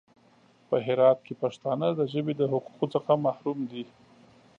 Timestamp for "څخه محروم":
2.95-3.59